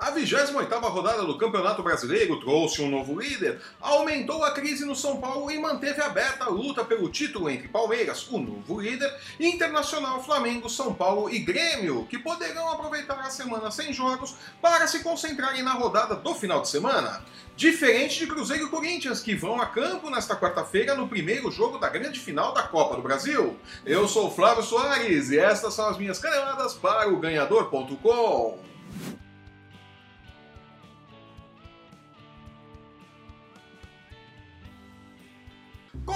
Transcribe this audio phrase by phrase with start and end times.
[0.00, 5.20] A 28ª rodada do Campeonato Brasileiro trouxe um novo líder, aumentou a crise no São
[5.20, 10.70] Paulo e manteve aberta a luta pelo título entre Palmeiras, o novo líder, Internacional, Flamengo,
[10.70, 15.74] São Paulo e Grêmio, que poderão aproveitar a semana sem jogos para se concentrarem na
[15.74, 17.22] rodada do final de semana.
[17.54, 21.90] Diferente de Cruzeiro e Corinthians, que vão a campo nesta quarta-feira no primeiro jogo da
[21.90, 23.54] grande final da Copa do Brasil.
[23.84, 28.69] Eu sou Flávio Soares e estas são as minhas caneladas para o Ganhador.com.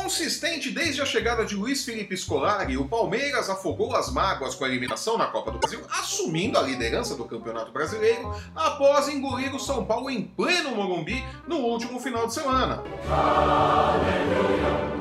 [0.04, 4.68] Consistente desde a chegada de Luiz Felipe Scolari, o Palmeiras afogou as mágoas com a
[4.68, 9.82] eliminação na Copa do Brasil, assumindo a liderança do Campeonato Brasileiro após engolir o São
[9.86, 12.82] Paulo em pleno Morumbi no último final de semana.
[13.10, 14.93] Aleluia.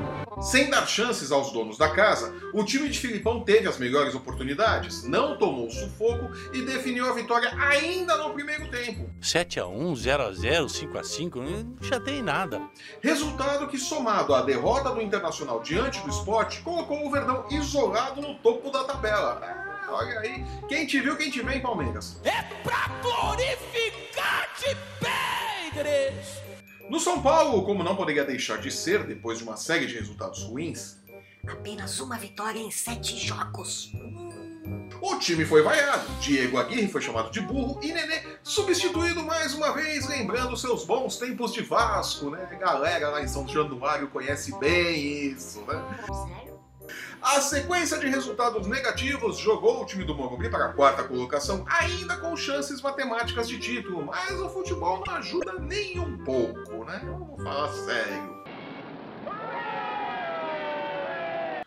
[0.43, 5.03] Sem dar chances aos donos da casa, o time de Filipão teve as melhores oportunidades,
[5.03, 9.09] não tomou sufoco e definiu a vitória ainda no primeiro tempo.
[9.21, 12.61] 7 a 1, 0 a 0, 5 a 5, não chatei nada.
[13.01, 18.35] Resultado que somado à derrota do Internacional diante do esporte, colocou o Verdão isolado no
[18.39, 19.39] topo da tabela.
[19.41, 22.19] Ah, olha aí, quem te viu, quem te vê em Palmeiras.
[22.25, 26.52] É pra glorificar de Pedres!
[26.89, 30.43] No São Paulo, como não poderia deixar de ser depois de uma série de resultados
[30.43, 30.97] ruins,
[31.47, 33.91] apenas uma vitória em sete jogos.
[35.01, 39.73] O time foi vaiado, Diego Aguirre foi chamado de burro e Nenê substituído mais uma
[39.73, 42.47] vez, lembrando seus bons tempos de Vasco, né?
[42.49, 45.81] A galera lá em São Januário conhece bem isso, né?
[46.07, 46.52] Sério?
[47.21, 52.17] A sequência de resultados negativos jogou o time do Morumbi para a quarta colocação, ainda
[52.17, 57.01] com chances matemáticas de título, mas o futebol não ajuda nem um pouco, né?
[57.05, 58.43] Vamos falar sério.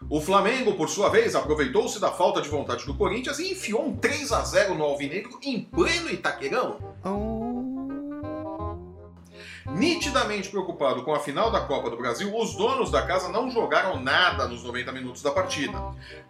[0.08, 3.96] O Flamengo, por sua vez, aproveitou-se da falta de vontade do Corinthians e enfiou um
[3.96, 6.78] 3 a 0 no Alvinegro em pleno Itaquerão.
[9.68, 14.00] Nitidamente preocupado com a final da Copa do Brasil, os donos da casa não jogaram
[14.00, 15.76] nada nos 90 minutos da partida.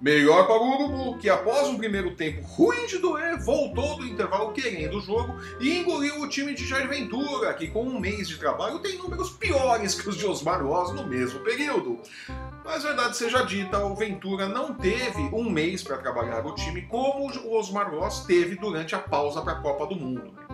[0.00, 4.53] Melhor para o Urubu, que após um primeiro tempo ruim de doer, voltou do intervalo
[4.53, 8.38] querendo o jogo e engoliu o time de Jair Ventura, que com um mês de
[8.38, 12.00] trabalho tem números piores que os de Osmar Loz no mesmo período.
[12.65, 17.31] Mas verdade seja dita, o Ventura não teve um mês para trabalhar o time como
[17.31, 20.46] o Osmar Loz teve durante a pausa para a Copa do Mundo.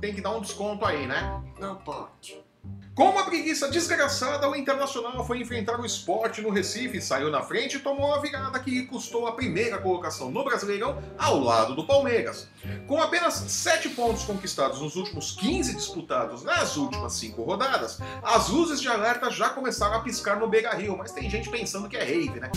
[0.00, 1.42] Tem que dar um desconto aí, né?
[1.58, 2.48] Não pode.
[2.94, 7.76] Com uma preguiça desgraçada, o Internacional foi enfrentar o esporte no Recife, saiu na frente
[7.76, 12.48] e tomou a virada que custou a primeira colocação no Brasileirão ao lado do Palmeiras.
[12.88, 18.80] Com apenas 7 pontos conquistados nos últimos 15 disputados nas últimas 5 rodadas, as luzes
[18.80, 22.02] de alerta já começaram a piscar no Beira Rio, mas tem gente pensando que é
[22.02, 22.50] rave, né?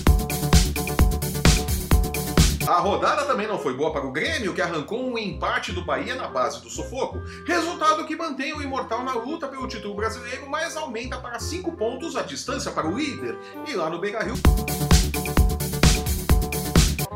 [2.67, 6.15] A rodada também não foi boa para o Grêmio, que arrancou um empate do Bahia
[6.15, 7.19] na base do sufoco.
[7.45, 12.15] Resultado que mantém o Imortal na luta pelo título brasileiro, mas aumenta para 5 pontos
[12.15, 13.37] a distância para o líder.
[13.67, 14.35] E lá no Beira Rio.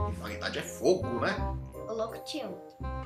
[0.10, 1.36] Rivalidade é fogo, né?
[1.88, 2.58] O louco tio.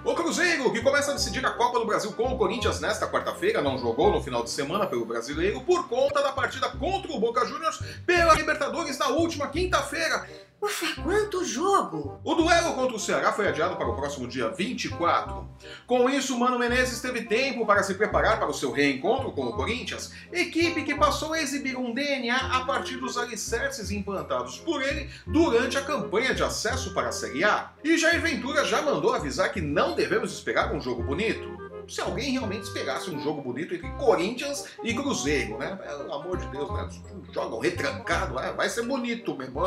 [0.05, 3.61] O Cruzeiro, que começa a decidir a Copa do Brasil com o Corinthians nesta quarta-feira,
[3.61, 7.45] não jogou no final de semana pelo Brasileiro por conta da partida contra o Boca
[7.45, 10.25] Juniors pela Libertadores na última quinta-feira.
[10.61, 12.19] Ufa, quanto jogo!
[12.21, 15.47] O duelo contra o Ceará foi adiado para o próximo dia 24.
[15.87, 19.53] Com isso, Mano Menezes teve tempo para se preparar para o seu reencontro com o
[19.53, 25.09] Corinthians, equipe que passou a exibir um DNA a partir dos alicerces implantados por ele
[25.25, 27.71] durante a campanha de acesso para a Série A.
[27.81, 32.31] E Jair Ventura já mandou avisar que não devemos esperar um jogo bonito se alguém
[32.31, 35.75] realmente esperasse um jogo bonito entre Corinthians e Cruzeiro, né?
[35.75, 36.89] Pelo amor de Deus, né?
[37.33, 38.53] Jogam retrancado, né?
[38.55, 39.61] vai ser bonito mesmo.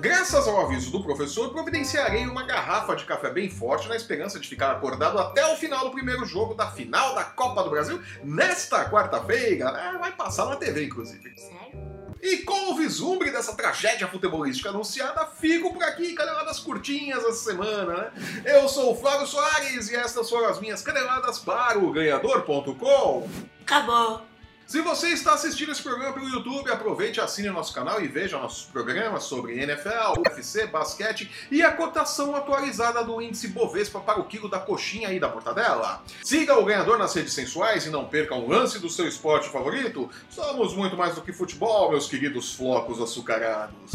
[0.00, 4.48] Graças ao aviso do professor, providenciarei uma garrafa de café bem forte na esperança de
[4.48, 8.90] ficar acordado até o final do primeiro jogo da final da Copa do Brasil nesta
[8.90, 9.70] quarta-feira.
[9.70, 11.32] É, vai passar na TV, inclusive.
[11.36, 11.93] Sério?
[12.34, 17.94] E com o vislumbre dessa tragédia futebolística anunciada, fico por aqui, caneladas curtinhas essa semana,
[17.94, 18.12] né?
[18.44, 23.28] Eu sou o Flávio Soares e estas foram as minhas caneladas para o Ganhador.com.
[23.62, 24.33] Acabou!
[24.66, 28.64] Se você está assistindo esse programa pelo YouTube, aproveite, assine nosso canal e veja nossos
[28.64, 34.48] programas sobre NFL, UFC, basquete e a cotação atualizada do índice Bovespa para o quilo
[34.48, 36.02] da coxinha e da mortadela.
[36.22, 40.08] Siga o ganhador nas redes sensuais e não perca um lance do seu esporte favorito.
[40.30, 43.92] Somos muito mais do que futebol, meus queridos flocos açucarados.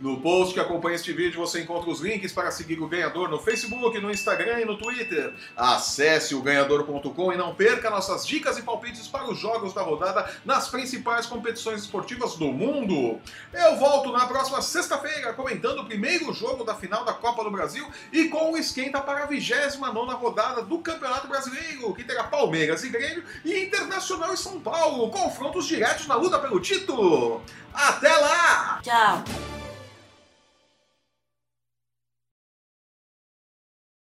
[0.00, 3.38] No post que acompanha este vídeo você encontra os links para seguir o ganhador no
[3.38, 5.34] Facebook, no Instagram e no Twitter.
[5.56, 10.30] Acesse o ganhador.com e não perca nossas dicas e palpites para os jogos da rodada
[10.44, 13.20] nas principais competições esportivas do mundo.
[13.52, 17.86] Eu volto na próxima sexta-feira comentando o primeiro jogo da final da Copa do Brasil
[18.12, 22.88] e com o esquenta para a 29 rodada do Campeonato Brasileiro, que terá Palmeiras e
[22.88, 27.42] Grêmio e Internacional e São Paulo, confrontos diretos na luta pelo título.
[27.74, 28.80] Até lá!
[28.82, 29.57] Tchau.